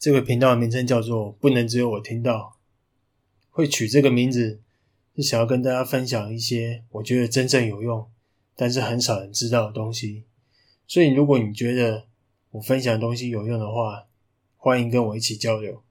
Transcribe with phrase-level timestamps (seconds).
[0.00, 2.56] 这个频道的名称叫做不能只有我听到
[3.50, 4.62] 会取这个名字
[5.14, 8.10] 是想要跟大家分享一些我觉得真正有用
[8.56, 10.24] 但是很少人知道的东西。
[10.86, 12.06] 所以如果你觉得
[12.52, 14.06] 我分享的东西有用的话
[14.56, 15.82] 欢迎跟我一起交流。